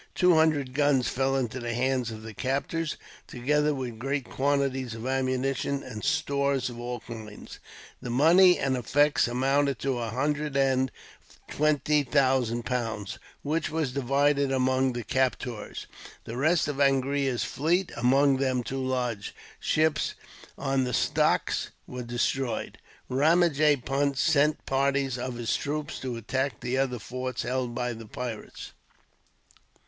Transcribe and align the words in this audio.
Two 0.15 0.33
hundred 0.33 0.73
guns 0.73 1.09
fell 1.09 1.35
into 1.35 1.59
the 1.59 1.75
hands 1.75 2.09
of 2.09 2.23
the 2.23 2.33
captors, 2.33 2.97
together 3.27 3.71
with 3.75 3.99
great 3.99 4.25
quantities 4.27 4.95
of 4.95 5.05
ammunition, 5.05 5.83
and 5.83 6.03
stores 6.03 6.71
of 6.71 6.79
all 6.79 6.99
kinds. 7.01 7.59
The 8.01 8.09
money 8.09 8.57
and 8.57 8.75
effects 8.75 9.27
amounted 9.27 9.77
to 9.81 9.99
a 9.99 10.09
hundred 10.09 10.57
and 10.57 10.91
twenty 11.47 12.01
thousand 12.01 12.65
pounds, 12.65 13.19
which 13.43 13.69
was 13.69 13.91
divided 13.91 14.51
among 14.51 14.93
the 14.93 15.03
captors. 15.03 15.85
The 16.23 16.35
rest 16.35 16.67
of 16.67 16.77
Angria's 16.81 17.43
fleet, 17.43 17.91
among 17.95 18.37
them 18.37 18.63
two 18.63 18.83
large 18.83 19.35
ships 19.59 20.15
on 20.57 20.83
the 20.83 20.93
stocks, 20.95 21.69
was 21.85 22.05
destroyed. 22.07 22.79
Ramajee 23.07 23.85
Punt 23.85 24.17
sent 24.17 24.65
parties 24.65 25.19
of 25.19 25.35
his 25.35 25.55
troops 25.55 25.99
to 25.99 26.17
attack 26.17 26.61
the 26.61 26.75
other 26.75 26.97
forts 26.97 27.43
held 27.43 27.75
by 27.75 27.93
the 27.93 28.07
pirates. 28.07 28.71